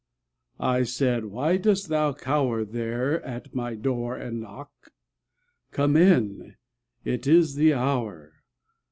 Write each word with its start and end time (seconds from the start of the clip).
I 0.59 0.81
said, 0.81 1.25
_Why 1.25 1.61
dost 1.61 1.87
thou 1.87 2.11
cower 2.11 2.65
There 2.65 3.23
at 3.23 3.53
my 3.53 3.75
door 3.75 4.15
and 4.17 4.39
knock? 4.41 4.71
Come 5.71 5.95
in! 5.95 6.55
It 7.05 7.27
is 7.27 7.53
the 7.53 7.75
hour! 7.75 8.33